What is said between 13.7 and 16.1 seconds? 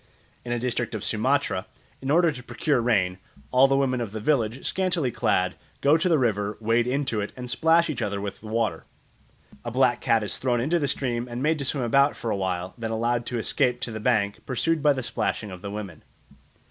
to the bank, pursued by the splashing of the women.